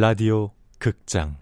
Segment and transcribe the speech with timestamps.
[0.00, 1.36] 라디오 극장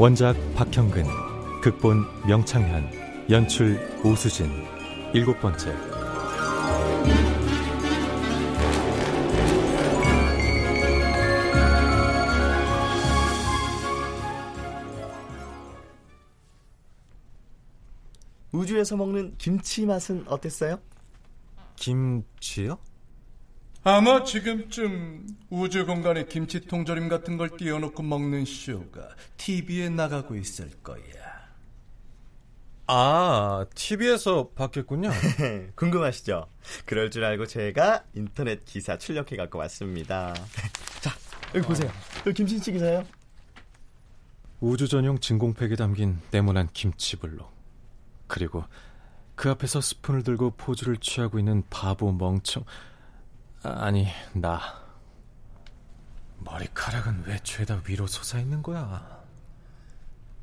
[0.00, 1.02] 원작 박형근,
[1.60, 4.48] 극본 명창현, 연출 오수진,
[5.12, 5.74] 일곱 번째.
[18.52, 20.78] 우주에서 먹는 김치 맛은 어땠어요?
[21.74, 22.78] 김치요?
[23.84, 31.02] 아마 지금쯤 우주 공간에 김치 통조림 같은 걸 띄워놓고 먹는 쇼가 TV에 나가고 있을 거야.
[32.90, 35.10] 아, TV에서 봤겠군요.
[35.76, 36.48] 궁금하시죠?
[36.86, 40.34] 그럴 줄 알고 제가 인터넷 기사 출력해 갖고 왔습니다.
[41.00, 41.12] 자,
[41.54, 41.90] 여기 보세요.
[42.26, 43.04] 여기 김치찌 기사요.
[44.60, 47.52] 우주 전용 진공팩에 담긴 네모난 김치 블록.
[48.26, 48.64] 그리고
[49.34, 52.64] 그 앞에서 스푼을 들고 포즈를 취하고 있는 바보 멍청.
[53.62, 54.60] 아니, 나.
[56.38, 59.18] 머리카락은 왜 죄다 위로 솟아있는 거야?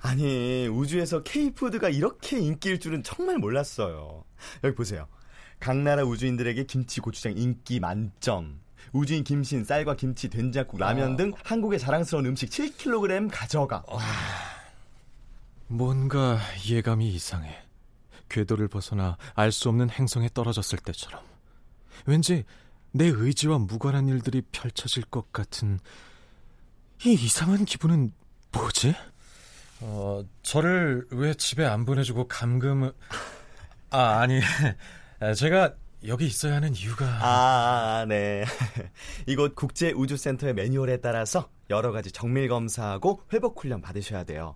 [0.02, 4.24] 아니, 우주에서 K푸드가 이렇게 인기일 줄은 정말 몰랐어요.
[4.64, 5.08] 여기 보세요.
[5.60, 8.60] 각 나라 우주인들에게 김치 고추장 인기 만점.
[8.92, 13.84] 우주인 김신, 쌀과 김치, 된장국, 라면 등 한국의 자랑스러운 음식 7kg 가져가.
[15.68, 16.38] 뭔가
[16.70, 17.64] 예감이 이상해.
[18.30, 21.22] 궤도를 벗어나 알 수 없는 행성에 떨어졌을 때처럼.
[22.06, 22.44] 왠지
[22.96, 25.80] 내 의지와 무관한 일들이 펼쳐질 것 같은
[27.04, 28.14] 이 이상한 기분은
[28.54, 28.96] 뭐지?
[29.82, 32.94] 어, 저를 왜 집에 안 보내주고 감금을...
[33.90, 34.40] 아, 아니,
[35.36, 35.74] 제가
[36.08, 37.06] 여기 있어야 하는 이유가...
[37.22, 38.46] 아, 네.
[39.28, 44.56] 이곳 국제 우주 센터의 매뉴얼에 따라서 여러 가지 정밀 검사하고 회복 훈련 받으셔야 돼요.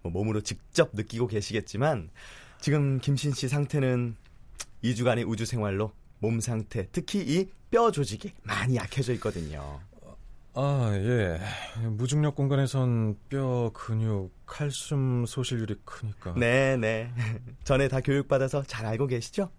[0.00, 2.08] 뭐 몸으로 직접 느끼고 계시겠지만
[2.62, 4.16] 지금 김신 씨 상태는
[4.82, 9.80] 2주간의 우주 생활로 몸 상태, 특히 이 뼈 조직이 많이 약해져 있거든요.
[10.54, 11.40] 아, 예.
[11.88, 16.34] 무중력 공간에선 뼈, 근육, 칼슘 소실률이 크니까.
[16.36, 17.12] 네, 네.
[17.64, 19.50] 전에 다 교육받아서 잘 알고 계시죠?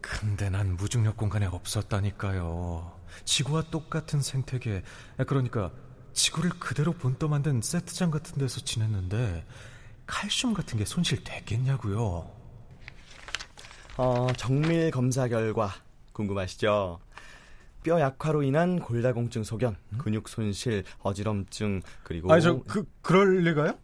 [0.00, 2.98] 근데 난 무중력 공간에 없었다니까요.
[3.24, 4.82] 지구와 똑같은 생태계,
[5.28, 5.70] 그러니까
[6.12, 9.46] 지구를 그대로 본떠 만든 세트장 같은 데서 지냈는데
[10.06, 12.35] 칼슘 같은 게 손실 됐겠냐고요.
[13.98, 15.70] 어, 정밀 검사 결과
[16.12, 16.98] 궁금하시죠?
[17.82, 19.98] 뼈 약화로 인한 골다공증 소견, 음?
[19.98, 23.78] 근육 손실, 어지럼증, 그리고 아니 저그 그럴 리가요?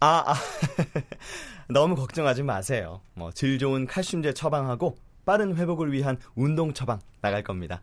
[0.00, 0.34] 아, 아.
[1.72, 3.00] 너무 걱정하지 마세요.
[3.14, 7.80] 뭐 질 좋은 칼슘제 처방하고 빠른 회복을 위한 운동 처방 나갈 겁니다.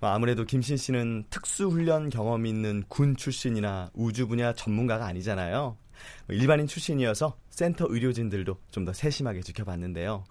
[0.00, 5.76] 뭐 아무래도 김신 씨는 특수 훈련 경험이 있는 군 출신이나 우주 분야 전문가가 아니잖아요.
[6.26, 10.24] 뭐 일반인 출신이어서 센터 의료진들도 좀 더 세심하게 지켜봤는데요.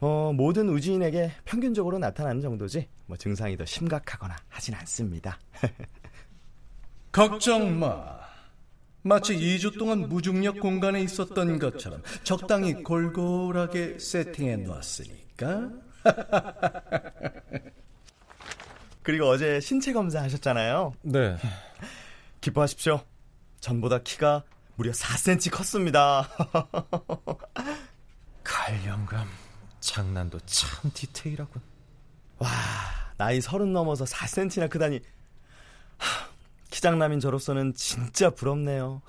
[0.00, 5.38] 어, 모든 우주인에게 평균적으로 나타나는 정도지 뭐 증상이 더 심각하거나 하진 않습니다.
[7.12, 8.18] 걱정 마.
[9.02, 15.70] 마치 2주 동안 무중력 공간에 있었던 것처럼 적당히 골골하게 세팅해 놨으니까.
[19.02, 20.94] 그리고 어제 신체 검사 하셨잖아요.
[21.02, 21.36] 네.
[22.40, 23.00] 기뻐하십시오.
[23.60, 24.42] 전보다 키가
[24.74, 26.28] 무려 4cm 컸습니다.
[28.42, 29.45] 칼영감.
[29.86, 31.62] 장난도 참 디테일하군.
[32.38, 32.48] 와,
[33.16, 35.00] 나이 서른 넘어서 4cm나 크다니.
[35.98, 36.28] 하,
[36.70, 39.00] 키장남인 저로서는 진짜 부럽네요.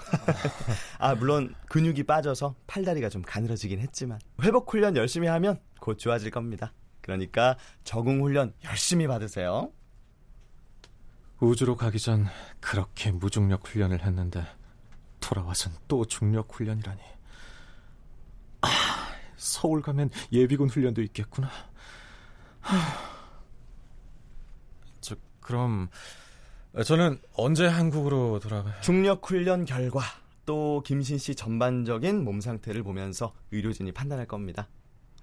[1.00, 6.74] 아, 물론 근육이 빠져서 팔다리가 좀 가늘어지긴 했지만 회복 훈련 열심히 하면 곧 좋아질 겁니다.
[7.02, 9.72] 그러니까 적응 훈련 열심히 받으세요.
[11.40, 12.28] 우주로 가기 전
[12.60, 14.46] 그렇게 무중력 훈련을 했는데
[15.20, 17.17] 돌아와선 또 중력 훈련이라니.
[19.38, 21.50] 서울 가면 예비군 훈련도 있겠구나.
[25.00, 25.90] 저 그럼
[26.86, 28.74] 저는 언제 한국으로 돌아가요?
[28.82, 30.02] 중력 훈련 결과
[30.46, 34.68] 또 김신 씨 전반적인 몸 상태를 보면서 의료진이 판단할 겁니다.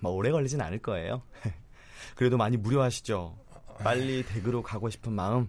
[0.00, 1.22] 뭐 오래 걸리진 않을 거예요.
[2.14, 3.38] 그래도 많이 무료하시죠.
[3.78, 5.49] 빨리 댁으로 가고 싶은 마음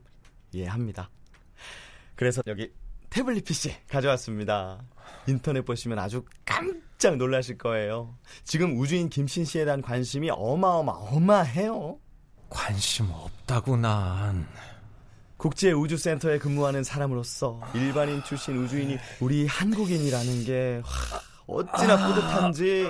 [0.52, 1.10] 이해합니다.
[2.16, 2.72] 그래서 여기
[3.10, 4.84] 태블릿 PC 가져왔습니다.
[5.28, 8.16] 인터넷 보시면 아주 깜짝 놀라실 거예요.
[8.44, 11.98] 지금 우주인 김신 씨에 대한 관심이 어마어마어마해요.
[12.50, 14.48] 관심 없다고 난.
[15.38, 20.82] 국제 우주센터에 근무하는 사람으로서 일반인 출신 우주인이 우리 한국인이라는 게
[21.48, 22.88] 어찌나 뿌듯한지.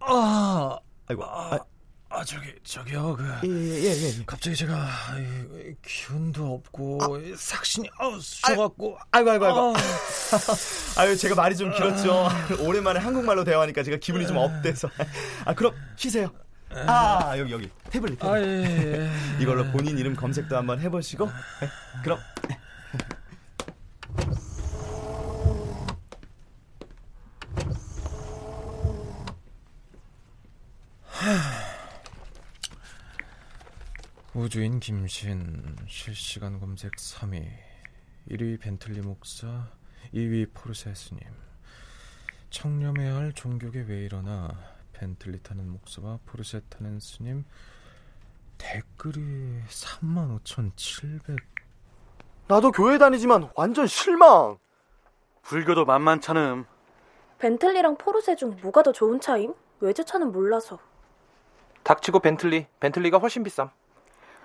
[0.00, 0.78] 아,
[1.08, 1.58] 아이고, 아,
[2.16, 4.24] 아 저기 저기요 그 예, 예, 예, 예.
[4.24, 6.98] 갑자기 제가 이, 기운도 없고
[7.36, 9.74] 삭신이 아우 쑤셔갖고 아이고, 아이고, 아이고.
[9.76, 9.80] 아,
[11.02, 12.28] 아유, 제가 말이 좀 길었죠.
[12.60, 14.88] 오랜만에 한국말로 대화하니까 제가 기분이 좀 up돼서.
[15.44, 16.30] 아, 그럼 쉬세요.
[16.70, 17.70] 아, 여기, 여기.
[17.90, 18.24] 태블릿, 태블릿.
[18.24, 19.10] 아, 예, 예.
[19.38, 21.26] 이걸로 본인 이름 검색도 한번 해보시고.
[21.60, 21.68] 네,
[22.02, 22.18] 그럼.
[34.46, 37.48] 우주인 김신 실시간 검색 3위
[38.30, 39.66] 1위 벤틀리 목사
[40.14, 41.20] 2위 포르세 스님
[42.50, 44.48] 청렴해야 할 종교계 왜 이러나
[44.92, 47.44] 벤틀리 타는 목사와 포르세 타는 스님
[48.56, 51.36] 댓글이 35,700
[52.46, 54.58] 나도 교회 다니지만 완전 실망.
[55.42, 56.66] 불교도 만만찮음.
[57.40, 59.54] 벤틀리랑 포르쉐 중 뭐가 더 좋은 차임?
[59.80, 60.78] 외제차는 몰라서.
[61.82, 62.68] 닥치고 벤틀리.
[62.78, 63.70] 벤틀리가 훨씬 비쌈.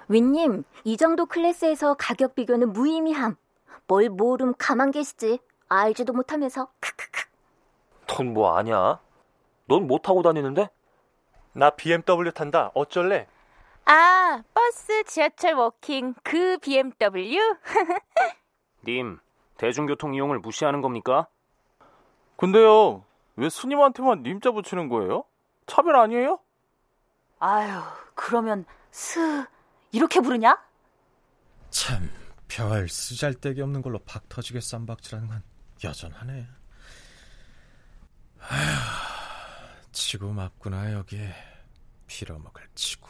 [0.08, 3.36] 윗님, 이 정도 클래스에서 가격 비교는 무의미함.
[3.88, 5.40] 뭘 모름 가만 계시지.
[5.70, 6.68] 알지도 못하면서.
[6.80, 7.22] 크크크.
[8.08, 9.00] 넌 뭐 아냐?
[9.68, 10.70] 넌 뭐 타고 다니는데?
[11.54, 12.72] 나 BMW 탄다.
[12.74, 13.28] 어쩔래?
[13.86, 17.38] 아, 버스, 지하철, walking, 그 BMW?
[18.88, 19.20] 님,
[19.58, 21.28] 대중교통 이용을 무시하는 겁니까?
[22.38, 23.04] 근데요,
[23.36, 25.24] 왜 스님한테만 님자 붙이는 거예요?
[25.68, 26.40] 차별 아니에요?
[27.40, 27.72] 아유,
[28.16, 29.46] 그러면 스
[29.92, 30.58] 이렇게 부르냐?
[31.70, 32.10] 참,
[32.48, 35.44] 별 쓰잘데기 없는 걸로 박 터지게 쌈박질하는 건
[35.84, 36.48] 여전하네.
[38.40, 41.34] 아휴, 치고 맞구나 여기에
[42.08, 43.10] 빌어먹을 치고.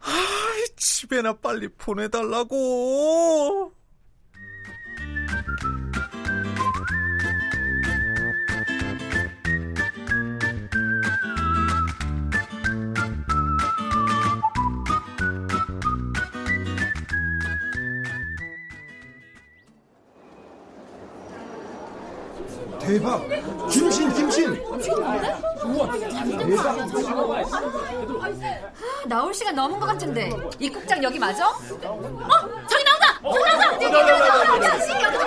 [0.00, 3.74] 아이, 집에나 빨리 보내달라고.
[22.80, 23.22] 대박!
[23.70, 24.62] 김신, 김신!
[29.06, 31.48] 나올 시간 넘은 것 같은데 이 국장 여기 맞아?
[31.48, 31.56] 어?
[32.68, 33.20] 저기 나온다!
[33.22, 33.70] 저기 나온다!
[33.78, 34.68] 저기 나온다!
[34.68, 35.24] 당신 여기서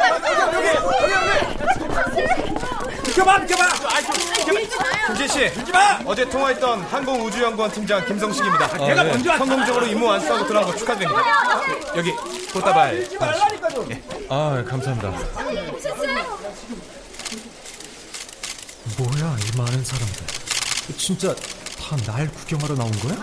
[3.06, 3.64] 비켜봐, 비켜봐!
[5.08, 5.52] 김신 씨,
[6.06, 8.78] 어제 통화했던 항공우주연구원 팀장 김성식입니다.
[8.78, 11.22] 내가 먼저 성공적으로 임무 완수하고 돌아온 거 축하드립니다.
[11.96, 12.12] 여기
[12.52, 13.08] 꽃다발.
[14.30, 15.14] 아, 감사합니다.
[18.98, 20.26] 뭐야, 이 많은 사람들.
[20.98, 21.34] 진짜
[21.80, 23.16] 다 날 구경하러 나온 거야?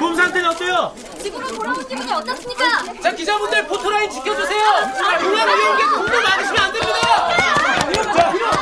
[0.00, 0.94] 몸 상태는 어때요?
[1.22, 3.00] 집으로 돌아온 기분이 어떻습니까?
[3.02, 4.64] 자 기자분들 포토라인 지켜주세요.
[5.20, 6.98] 물론 이런 게 공부 많으시면 안 됩니다.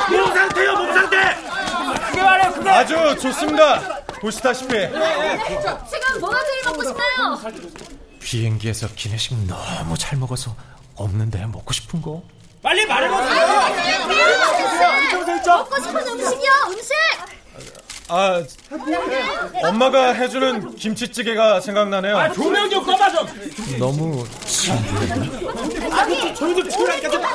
[0.09, 1.35] 몸 상태요 몸 상태.
[2.09, 2.69] 그게 말이에요 그게.
[2.69, 4.03] 아주 좋습니다.
[4.21, 7.39] 보시다시피 지금 뭐가 제일 먹고 싶나요?
[8.19, 10.55] 비행기에서 기내식 너무 잘 먹어서
[10.95, 12.21] 없는데 먹고 싶은 거?
[12.65, 13.45] 빨리 말해보세요.
[15.45, 16.93] 먹고 싶은 음식이요 음식!
[18.07, 18.41] 아
[19.63, 22.33] 엄마가 해주는 김치찌개가 생각나네요.
[22.33, 23.27] 조명 좀 꺼봐 좀.
[23.77, 26.33] 너무 신기해.
[26.33, 27.21] 저희들 치우라니까 좀.
[27.21, 27.27] 네,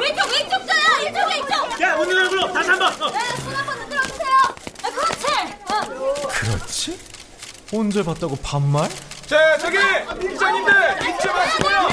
[0.00, 1.80] 왼쪽 왼쪽 저요 이쪽 왼쪽!
[1.82, 2.88] 야 오늘 얼굴로 다시 한 번.
[3.02, 3.10] 어.
[3.12, 4.34] 네, 손 한번 흔들어 주세요
[4.82, 5.26] 아, 그렇지!
[5.70, 6.28] 어.
[6.28, 6.98] 그렇지?
[7.72, 8.88] 언제 봤다고 반말?
[9.26, 9.76] 자 저기
[10.28, 11.88] 기자님들 잊지 마시고요.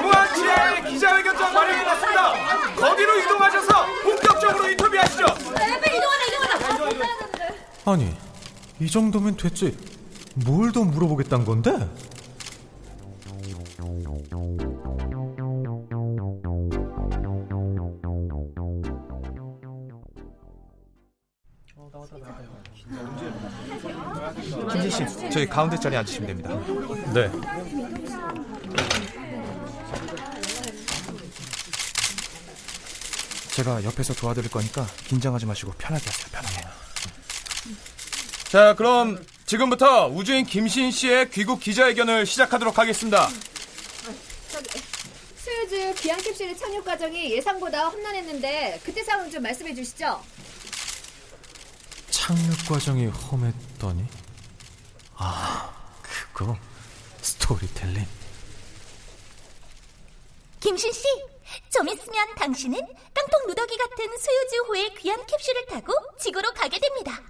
[0.00, 2.32] 무한치의 기자회견장 마련해놨습니다.
[2.76, 5.24] 거기로 이동하셔서 본격적으로 인터뷰하시죠.
[5.26, 8.16] 네, 빨리 이동하라 이동하라 아니,
[8.80, 9.76] 이 정도면 됐지.
[10.36, 11.72] 뭘더 물어보겠다는 건데?
[24.72, 26.50] 김진 씨, 저희 가운데 자리에 앉으시면 됩니다.
[27.12, 27.30] 네.
[33.54, 36.60] 제가 옆에서 도와드릴 거니까 긴장하지 마시고 편하게 하세요, 편하게.
[38.48, 43.28] 자, 그럼 지금부터 우주인 김신 씨의 귀국 기자회견을 시작하도록 하겠습니다.
[45.36, 50.20] 소유주 비행캡슐의 착륙 과정이 예상보다 험난했는데 그때 상황 좀 말씀해 주시죠.
[52.70, 54.06] 과정이 험했더니?
[55.16, 55.74] 아,
[56.32, 56.56] 그거
[57.20, 58.06] 스토리텔링.
[60.60, 61.02] 김신 씨,
[61.68, 67.20] 좀 있으면 당신은 깡통 누더기 같은 소유주호의 귀한 캡슐을 타고 지구로 가게 됩니다.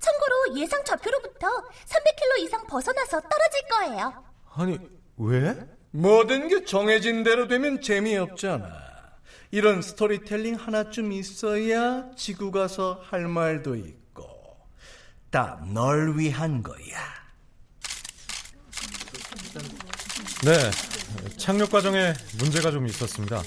[0.00, 4.24] 참고로 예상 좌표로부터 300km 이상 벗어나서 떨어질 거예요.
[4.52, 4.78] 아니,
[5.16, 5.66] 왜?
[5.92, 8.68] 모든 게 정해진 대로 되면 재미없잖아.
[9.50, 14.03] 이런 스토리텔링 하나쯤 있어야 지구 가서 할 말도 있고
[15.34, 16.78] 다 널 위한 거야.
[20.44, 20.70] 네,
[21.36, 23.42] 착륙 과정에 문제가 좀 있었습니다.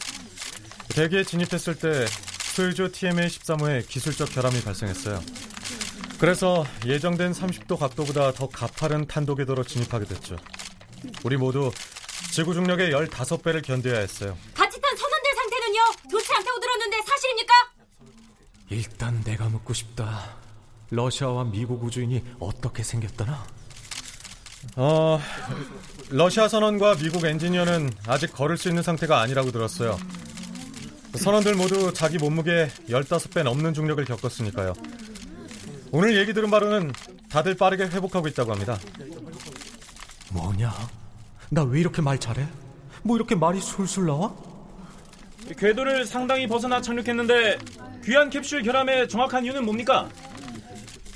[0.90, 2.06] 대기에 진입했을 때
[2.54, 5.22] 소유주 TMA 13호에 기술적 결함이 발생했어요.
[6.20, 10.36] 그래서 예정된 30도 각도보다 더 가파른 탄도 궤도로 진입하게 됐죠.
[11.24, 11.72] 우리 모두
[12.32, 14.38] 지구 중력의 15배를 견뎌야 했어요.
[14.54, 15.80] 같이 탄 선원들 상태는요?
[16.12, 17.54] 좋지 않다고 들었는데 사실입니까?
[18.72, 20.47] 일단 내가 묻고 싶다.
[20.90, 23.46] 러시아와 미국 우주인이 어떻게 생겼더나?
[24.76, 25.20] 어,
[26.10, 29.98] 러시아 선원과 미국 엔지니어는 아직 걸을 수 있는 상태가 아니라고 들었어요.
[31.16, 34.74] 선원들 모두 자기 몸무게 15배 넘는 중력을 겪었으니까요.
[35.92, 36.92] 오늘 얘기 들은 바로는
[37.30, 38.78] 다들 빠르게 회복하고 있다고 합니다.
[40.32, 40.74] 뭐냐?
[41.50, 42.46] 나 왜 이렇게 말 잘해?
[43.04, 44.36] 뭐 이렇게 말이 술술 나와?
[45.58, 47.58] 궤도를 상당히 벗어나 착륙했는데
[48.04, 50.10] 귀한 캡슐 결함의 정확한 이유는 뭡니까?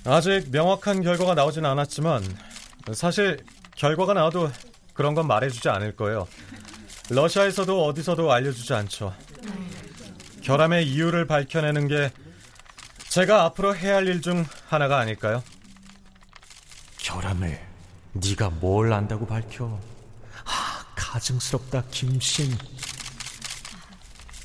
[0.06, 2.24] 아직 명확한 결과가 나오진 않았지만
[2.94, 3.44] 사실
[3.76, 4.52] 결과가 나와도
[4.94, 6.28] 그런 건 말해주지 않을 거예요.
[7.10, 9.14] 러시아에서도 어디서도 알려주지 않죠.
[10.44, 12.12] 결함의 이유를 밝혀내는 게
[13.10, 15.44] 제가 앞으로 해야 할 일 중 하나가 아닐까요?
[16.98, 17.60] 결함을
[18.14, 19.66] 네가 뭘 안다고 밝혀?
[20.46, 22.58] 아, 가증스럽다 김신.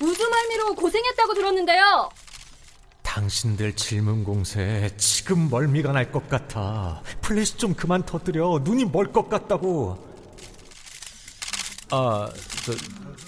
[0.01, 2.11] 우주 멀미로 고생했다고 들었는데요.
[3.17, 7.03] 당신들 질문 공세에 지금 멀미가 날 것 같아.
[7.23, 8.61] 플래시 좀 그만 터뜨려.
[8.63, 9.97] 눈이 멀 것 같다고.
[11.91, 12.29] 아,
[12.67, 12.73] 저,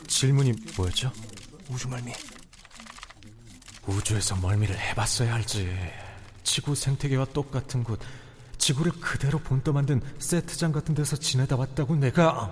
[0.07, 1.11] 질문이 뭐였죠?
[1.71, 2.13] 우주 멀미.
[3.87, 5.75] 우주에서 멀미를 해봤어야 알지.
[6.45, 7.99] 지구 생태계와 똑같은 곳,
[8.59, 12.51] 지구를 그대로 본떠 만든 세트장 같은 데서 지내다 왔다고 내가.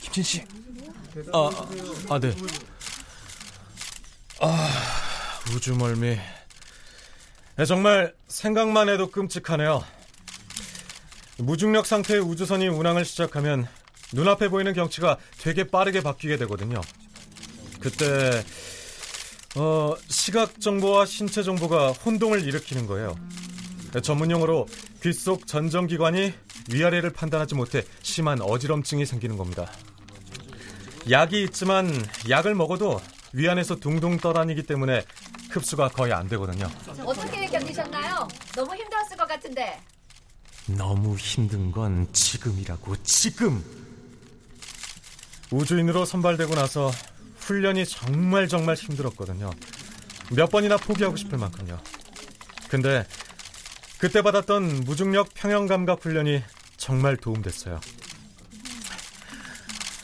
[0.00, 0.44] 김진 씨.
[1.32, 1.50] 아,
[2.10, 2.34] 아, 네.
[5.54, 6.18] 아, 우주 멀미.
[7.56, 9.84] 네, 정말 생각만 해도 끔찍하네요.
[11.38, 13.66] 무중력 상태의 우주선이 운항을 시작하면
[14.12, 16.80] 눈앞에 보이는 경치가 되게 빠르게 바뀌게 되거든요.
[17.80, 18.44] 그때
[19.56, 23.14] 어, 시각 정보와 신체 정보가 혼동을 일으키는 거예요.
[24.02, 24.66] 전문 용어로
[25.02, 26.32] 귓속 전정기관이
[26.72, 29.70] 위아래를 판단하지 못해 심한 어지럼증이 생기는 겁니다.
[31.10, 31.92] 약이 있지만
[32.28, 33.00] 약을 먹어도
[33.34, 35.04] 위안에서 둥둥 떠다니기 때문에
[35.50, 36.68] 흡수가 거의 안 되거든요.
[37.04, 38.28] 어떻게 견디셨나요?
[38.54, 39.80] 너무 힘들었을 것 같은데.
[40.66, 43.64] 너무 힘든 건 지금이라고 지금.
[45.50, 46.90] 우주인으로 선발되고 나서
[47.38, 49.50] 훈련이 정말 정말 힘들었거든요.
[50.30, 51.78] 몇 번이나 포기하고 싶을 만큼요.
[52.68, 53.06] 근데
[53.98, 56.42] 그때 받았던 무중력 평형 감각 훈련이
[56.76, 57.80] 정말 도움됐어요.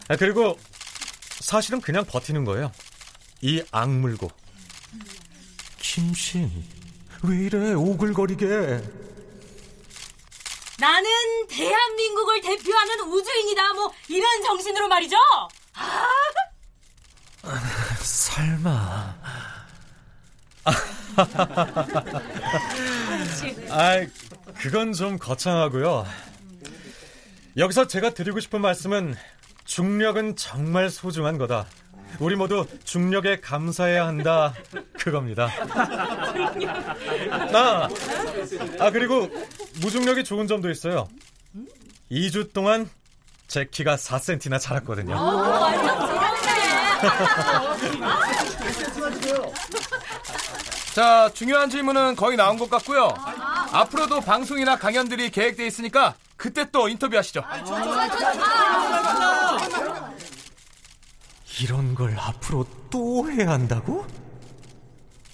[0.08, 0.58] 아, 그리고
[1.40, 2.70] 사실은 그냥 버티는 거예요.
[3.40, 4.30] 이 악물고.
[5.92, 6.48] 김신,
[7.24, 8.46] 왜 이래 오글거리게.
[10.78, 11.10] 나는
[11.48, 13.72] 대한민국을 대표하는 우주인이다.
[13.72, 15.16] 뭐 이런 정신으로 말이죠.
[15.74, 16.06] 아!
[18.00, 19.16] 설마.
[23.70, 24.06] 아,
[24.60, 26.06] 그건 좀 거창하고요.
[27.56, 29.16] 여기서 제가 드리고 싶은 말씀은
[29.64, 31.66] 중력은 정말 소중한 거다.
[32.18, 34.54] 우리 모두 중력에 감사해야 한다.
[34.98, 35.48] 그겁니다.
[37.54, 37.88] 아,
[38.78, 39.28] 아 그리고
[39.80, 41.08] 무중력이 좋은 점도 있어요.
[42.10, 42.88] 2주 동안
[43.46, 45.16] 제 키가 4cm나 자랐거든요.
[50.94, 53.14] 자, 중요한 질문은 거의 나온 것 같고요.
[53.72, 57.42] 앞으로도 방송이나 강연들이 계획돼 있으니까 그때 또 인터뷰하시죠.
[61.62, 64.06] 이런 걸 앞으로 또 해야 한다고?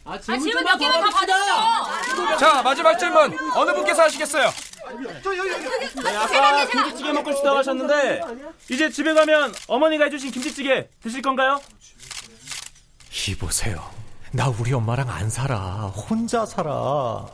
[0.04, 0.78] 아, 질문 몇다
[1.10, 2.36] 받았어.
[2.36, 3.36] 자, 마지막 질문.
[3.54, 4.50] 어느 분께서 하시겠어요?
[6.04, 8.20] 네, 아까 김치찌개 먹고 싶다고 하셨는데
[8.70, 11.60] 이제 집에 가면 어머니가 해주신 김치찌개 드실 건가요?
[13.28, 13.90] 이보세요.
[14.32, 15.86] 나 우리 엄마랑 안 살아.
[15.88, 17.26] 혼자 살아.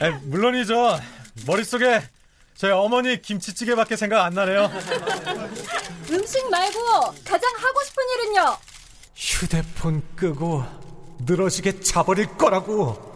[0.00, 1.00] 에, 물론이죠.
[1.46, 2.02] 머릿속에
[2.60, 4.70] 저희 어머니 김치찌개밖에 생각 안 나네요.
[6.12, 6.78] 음식 말고
[7.24, 8.56] 가장 하고 싶은 일은요?
[9.16, 10.62] 휴대폰 끄고
[11.20, 13.09] 늘어지게 자버릴 거라고.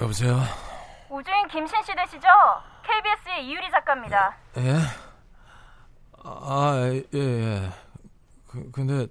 [0.00, 0.36] 여보세요?
[1.08, 2.28] 우주인 김신 씨 되시죠?
[2.84, 4.36] KBS의 이유리 작가입니다.
[4.58, 4.74] 예?
[6.24, 6.72] 아,
[7.14, 7.70] 예, 예.
[8.48, 9.06] 그, 근데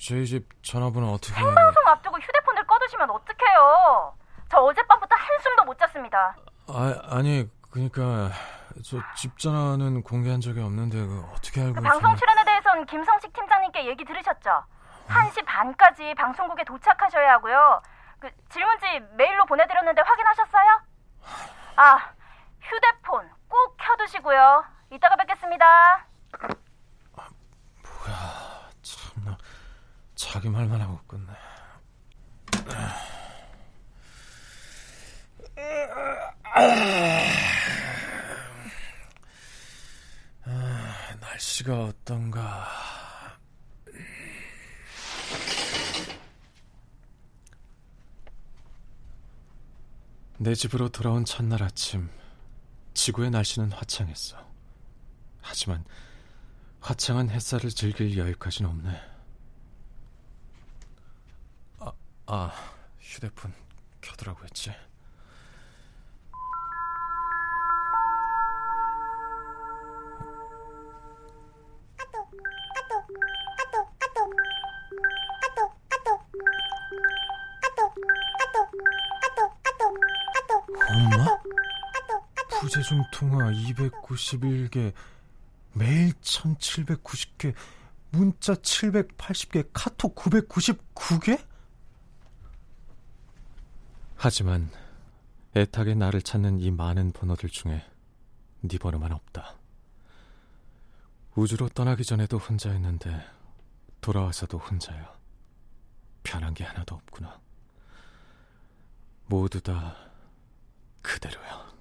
[0.00, 1.34] 저희 집 전화번호 어떻게...
[1.34, 4.14] 생방송 앞두고 휴대폰을 꺼두시면 어떡해요?
[4.50, 6.36] 저 어젯밤부터 한숨도 못 잤습니다.
[6.68, 8.30] 아, 아니, 그니까
[8.84, 11.74] 저 집 전화는 공개한 적이 없는데 그 어떻게 알고...
[11.74, 14.50] 그 방송 출연에 대해선 김성식 팀장님께 얘기 들으셨죠?
[15.08, 17.82] 1시 반까지 방송국에 도착하셔야 하고요.
[18.24, 18.86] 그 질문지
[19.18, 20.80] 메일로 보내드렸는데 확인하셨어요?
[21.76, 22.12] 아,
[22.62, 24.64] 휴대폰 꼭 켜두시고요.
[24.90, 26.06] 이따가 뵙겠습니다.
[27.82, 29.36] 뭐야, 참나
[30.14, 31.34] 자기 말만 하고 끝내.
[40.46, 42.83] 아, 날씨가 어떤가.
[50.38, 52.10] 내 집으로 돌아온 첫날 아침,
[52.92, 54.36] 지구의 날씨는 화창했어.
[55.40, 55.84] 하지만
[56.80, 59.00] 화창한 햇살을 즐길 여유까지는 없네.
[61.78, 61.92] 아,
[62.26, 62.52] 아
[62.98, 63.54] 휴대폰
[64.00, 64.72] 켜두라고 했지.
[82.64, 84.94] 부재중 통화 291개,
[85.74, 87.54] 메일 1790개,
[88.10, 91.44] 문자 780개, 카톡 999개?
[94.16, 94.70] 하지만
[95.54, 97.84] 애타게 나를 찾는 이 많은 번호들 중에
[98.62, 99.58] 네 번호만 없다.
[101.34, 103.26] 우주로 떠나기 전에도 혼자였는데
[104.00, 105.14] 돌아와서도 혼자야.
[106.22, 107.38] 변한 게 하나도 없구나.
[109.26, 109.94] 모두 다
[111.02, 111.73] 그대로야.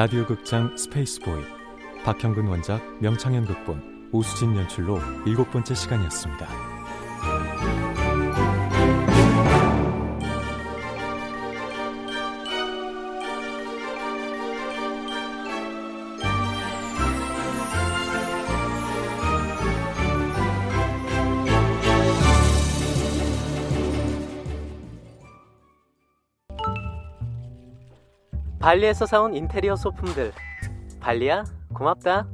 [0.00, 1.42] 라디오 극장 스페이스보이
[2.06, 6.79] 박형근 원작 명창현 극본 오수진 연출로 일곱 번째 시간이었습니다.
[28.60, 30.32] 발리에서 사온 인테리어 소품들.
[31.00, 31.44] 발리야
[31.74, 32.28] 고맙다.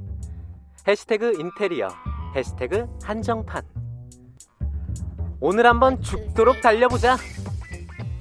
[0.87, 1.89] 해시태그 인테리어
[2.35, 3.63] 해시태그 한정판.
[5.41, 7.17] 오늘 한번 죽도록 달려보자.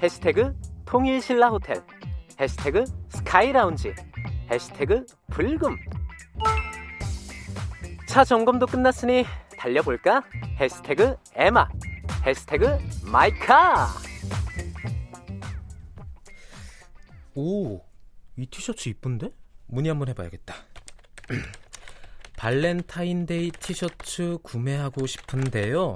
[0.04, 1.84] 해시태그 통일신라 호텔.
[2.40, 3.96] 해시태그 스카이라운지.
[4.52, 5.76] 해시태그 불금.
[8.08, 9.26] 차 점검도 끝났으니
[9.58, 10.22] 달려볼까?
[10.60, 11.68] 해시태그 에마.
[12.24, 12.78] 해시태그
[13.12, 13.88] 마이카.
[17.34, 17.82] 오,
[18.38, 19.32] 이 티셔츠 이쁜데?
[19.68, 20.56] 문의 한번 해봐야겠다.
[22.38, 25.96] 발렌타인데이 티셔츠 구매하고 싶은데요.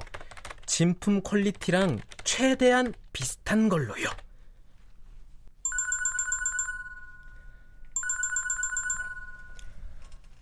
[0.66, 4.08] 진품 quality랑 최대한 비슷한 걸로요.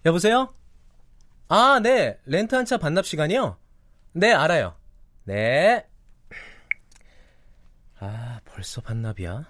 [0.06, 0.54] 여보세요?
[1.50, 2.20] 아, 네.
[2.26, 3.58] 렌트 한 차 반납 시간이요?
[4.14, 4.76] 네, 알아요.
[5.24, 5.86] 네.
[8.00, 9.46] 아, 벌써 반납이야?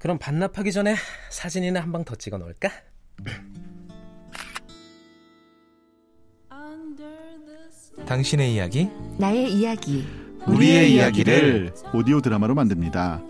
[0.00, 0.96] 그럼 반납하기 전에
[1.30, 2.70] 사진이나 한 방 더 찍어 놓을까?
[8.06, 10.06] 당신의 이야기, 나의 이야기,
[10.46, 13.22] 우리의 이야기를 오디오 드라마로 만듭니다.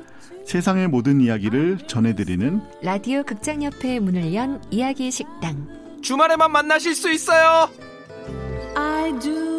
[0.47, 5.69] 세상의 모든 이야기를 전해드리는 라디오 극장 옆에 문을 연 이야기 식당.
[6.03, 7.69] 주말에만 만나실 수 있어요.
[8.75, 9.50] I do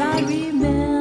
[0.00, 0.97] I remember.